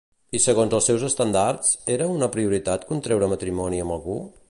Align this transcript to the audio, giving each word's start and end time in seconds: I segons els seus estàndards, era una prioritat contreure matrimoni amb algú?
I 0.37 0.39
segons 0.45 0.75
els 0.77 0.87
seus 0.91 1.03
estàndards, 1.09 1.71
era 1.97 2.09
una 2.17 2.31
prioritat 2.37 2.89
contreure 2.93 3.33
matrimoni 3.37 3.85
amb 3.87 3.99
algú? 3.99 4.23